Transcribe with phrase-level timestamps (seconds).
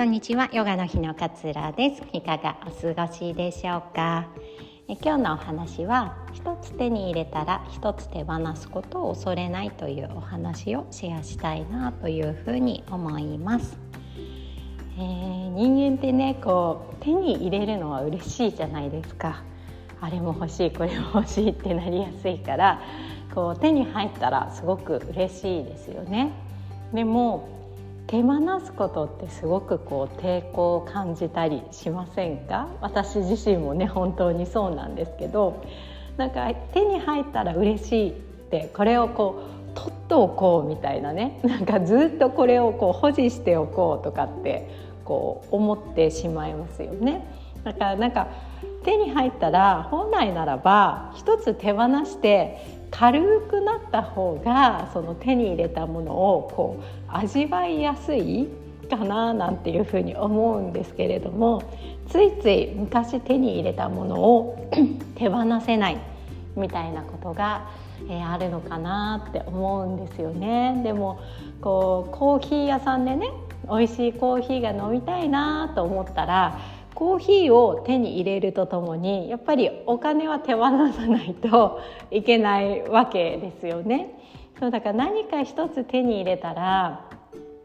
[0.00, 1.30] こんにちはヨガの日の勝
[1.76, 2.02] です。
[2.14, 4.28] いかがお過ごしでしょうか？
[4.88, 13.76] え今日のお話は一つ手に入れたら一つ手放すことを恐れないというお話をシェアしたいなというふうに思います、
[14.96, 19.42] えー、人間ってねこう手に入れるのは嬉しいじゃないですか。
[20.00, 22.80] あれも欲しいこれも欲しいってなりやすいから
[23.34, 26.32] こう手に入ったらすごく嬉しいですよね。
[26.94, 27.59] でも
[28.10, 32.66] 手放すことってすごくこう抵抗を感じたりしませんか？
[32.80, 35.64] 私自身もね本当にそうなんですけど。
[36.16, 39.42] なんか手に入ったら嬉しいってこれをこ
[39.74, 41.40] う取っておこうみたいなね。
[41.44, 44.68] なんかずっとこれをこう保持しておこうとかって
[45.06, 47.24] こう思ってしまいますよね。
[47.64, 48.26] だからなんか
[48.84, 58.48] 手に入ったら本来ならば一つ手放して軽くなった方がその手に入れたものをこう味わいやすい
[58.90, 61.62] かななんていうふうに思うんですけれども
[62.08, 64.68] ついつい昔手に入れたものを
[65.14, 65.98] 手放せない
[66.56, 67.70] みたいなことが、
[68.08, 70.80] えー、あるのかなって思うんですよね。
[70.82, 71.20] でも
[71.60, 73.30] こうコーヒー屋さんでね
[73.68, 76.58] 美味しいコーヒーが飲みたいなと思ったら
[76.94, 84.18] コーヒーを手に入れるとともにやっぱりお金は手放さないと いけないわけですよね。
[84.58, 87.04] そうだから何か一つ手に入れたら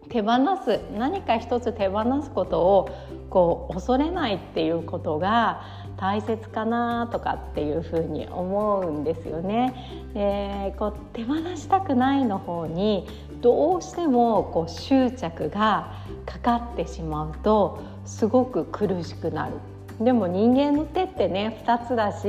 [0.09, 2.89] 手放す何か一つ手放すことを
[3.29, 5.61] こう恐れないっていうことが
[5.97, 9.73] 大切かなとかっていうふうに思うんですよね。
[10.13, 13.07] でこう手放したくないの方に
[13.41, 15.93] どうしてもこう執着が
[16.25, 19.53] かかってしまうとすごく苦しくなる。
[19.99, 22.27] でも人間の手ってね2つだし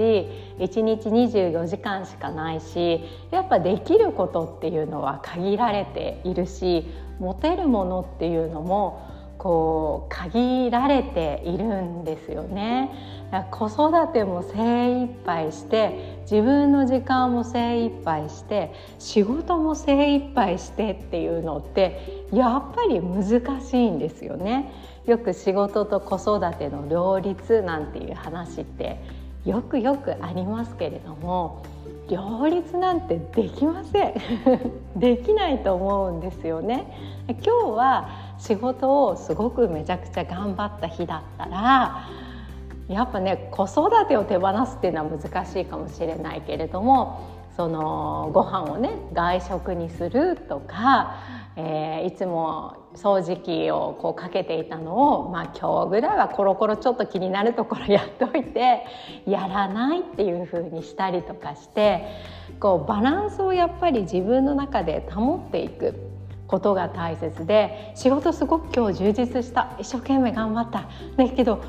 [0.59, 3.01] 1日24時間しかないし
[3.33, 6.87] やっぱできることっていうのは限られているし
[7.19, 12.91] 持てるものっていうのもこう限られているんですよね。
[13.51, 24.73] 子育ても精一杯して自分の時間も精一杯して仕事も精一杯してっていうのってやっぱり難しいんですよね。
[25.07, 29.01] よく仕事と子育ての両立なんていう話って
[29.45, 31.63] よくよくありますけれども
[32.09, 34.15] 両立なんてできません
[34.97, 38.09] できないと思うんですよね今日は
[38.39, 42.09] 仕事をすごくめちゃくちゃ頑張った日だったら
[42.89, 58.85] やっぱね子育てを手放すっていうのは難しいかもしれないけれどもそのご飯をね外食にするとかえー、いつも掃除機をこうかけていたのを、まあ、今日ぐらいはコロコロちょっと気になるところやっといて
[59.27, 62.07] やらないっていう風にしたりとかして
[62.61, 66.06] こうバランスをやっぱり自分の中で保っていく。
[66.47, 70.89] ことが大切で仕事すごく今日充実した一生懸命頑張った。
[71.17, 71.63] だけど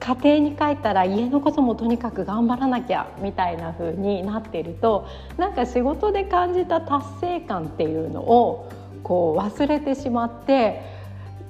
[0.00, 8.70] 家庭に帰ったら家のこともとにかく頑張らなきゃみたいな風になっているとなんか仕事で感じた達成感っていうのを
[9.02, 10.97] こう忘れてしまって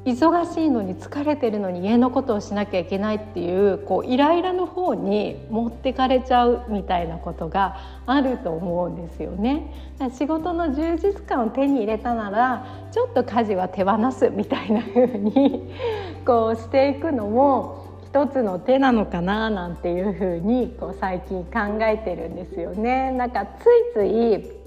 [0.05, 7.77] 忙しいのに疲れてるのに家のことをしなきゃいけないっていうこうイライラの方に持ってかれちゃうみたいなことが
[8.07, 9.73] あると思うんですよね。
[10.17, 15.73] 仕事の充実感を手に入れたならちょっと家事は手放すみたいな風に
[16.25, 23.11] こうしていくのも一つの手なのかななんていう風にこう最近考えてるんですよね。
[23.11, 24.59] なんかついつい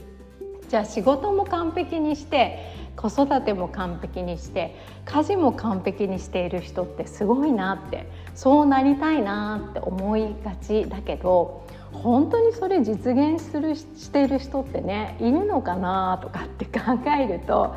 [0.70, 2.60] じゃあ仕事も完璧にして
[2.96, 4.76] 子育ても完璧にして
[5.06, 16.80] 家事も完璧にしている人ってすごいなってそうなりたいなって思いがちだけど本当にそれ実現するしている人ってねいるのかなとかって考
[17.20, 17.76] えると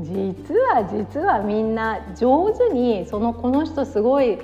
[0.00, 4.38] 実は実はみんな上手にそのこの人すごい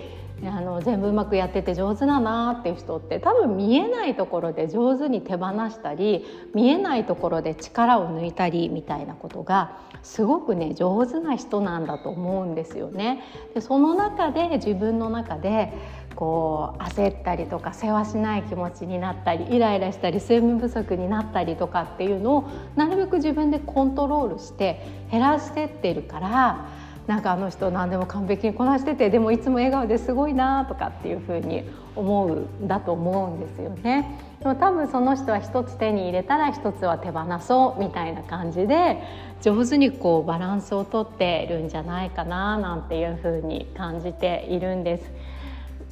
[0.44, 13.22] あの全部うまくやってて上手だなっていう人って多分見えないところで上手に手放したり見えないところで力を抜いたりみたいなことがすごくね上手な人なんだと思うんですよね。
[13.54, 15.72] でその中で自分の中で
[16.16, 26.81] こう焦ったりとか世話しない気持ちになったりイライラしたり睡眠不足になったりとかっていうのをなるべく自分でコントロールして減らしてってるから。
[27.06, 31.64] なんかあの人何でも完璧にこなしててでもいつも笑顔ですごいなとかっていうふうに
[31.96, 34.18] 思うんだと思うんですよね。
[34.40, 39.02] でも多分その人は一つ手に入れたら一つは手放そうみたいな感じで
[39.40, 45.10] 上手にこうバランスをとってるんじゃないかななんていうふうに感じているんです。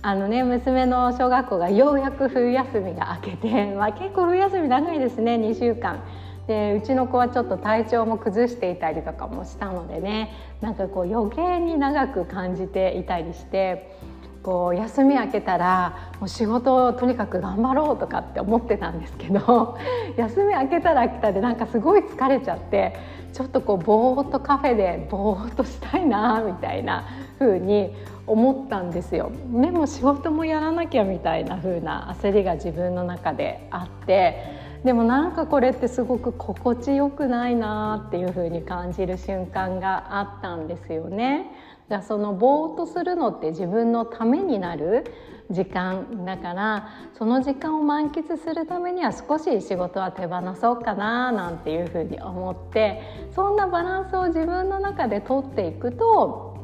[0.02, 6.02] あのね娘の小学校がようやく冬休みが明けて、まあ、結構冬休み長いですね2週間。
[6.50, 13.96] でうちの子はちょっと体調も崩していたりとかもしたのでねなんかこう余計に長く感じていたりして
[14.42, 19.78] こう休み明けたらもう仕事をとにかく頑張ろうとかって思ってたんですけど
[20.18, 22.96] 休み明けたら明けたでなんかすごい疲れちゃって
[23.32, 27.04] ちょっとこうぼーっとカフェでぼーっとしたいなみたいな
[27.38, 27.94] 風に
[28.26, 29.30] 思ったんですよ。
[29.52, 41.50] でも仕事もやらなきゃみたいな風な焦りが自分の中であってでもなんかこれってすごく心地よくないなっていう風に感じる瞬間があったんですよね。
[41.88, 45.04] だそのぼーっとするのって自分のためになる
[45.50, 46.88] 時間だから
[47.18, 53.02] その時間を満喫するためには少し仕事は手放そうかななんていうふうに思って
[53.34, 56.56] そんなバランスを自分の中で取っていくと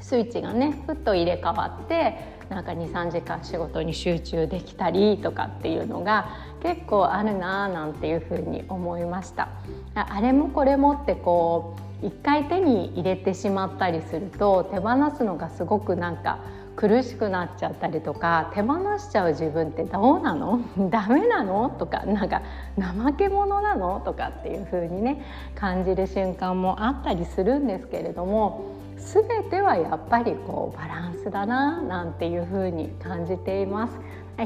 [0.00, 6.28] スイッチがねふっと入れ替わってなんか23時間仕事に集中できたりとかっていうのが
[6.62, 9.48] 結構あるななんていうふうに思いました。
[9.94, 16.38] あれもこれもってこう一回手に入れてしまったりすると手放すのがすごくなんか
[16.76, 20.60] 苦しくなっちゃったりとか手放しちゃう自分ってどうなの？
[20.90, 21.70] ダメなの？
[21.70, 22.42] とかなんか
[22.78, 24.00] 怠け者なの？
[24.04, 25.24] とかっていう風にね
[25.56, 33.94] 感じる瞬間もあったりするんですけれども全てはやっぱりこうバランスだななんていう風に感じています。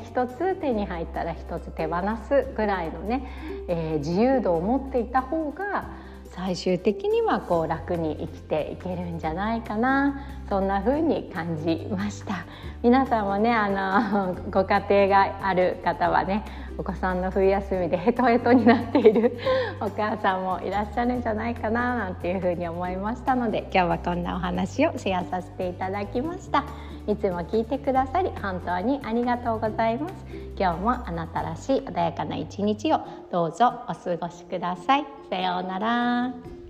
[0.01, 3.29] 一つ手に入ったら一つ手放すぐらいのね、
[3.69, 5.91] えー、自由度を持っていた方が
[6.35, 10.27] 最終的にはこう楽に生きていけるんじゃないかな。
[10.49, 12.47] そんな風に感じました。
[12.83, 16.45] 皆さんもねあの ご家庭がある方はね
[16.79, 19.39] お子さんの冬休みで ヘトヘトになっている
[19.81, 26.65] お母さんもいらっしゃるんじゃないかななんていう風に思いましたので今日はこんなお話をシェアさせていただきました。
[27.07, 30.15] いつも聞いてくださり本当にありがとうございます
[30.59, 33.01] 今日もあなたらしい穏やかな一日を
[33.31, 36.62] どうぞお過ごしくださいさようなら。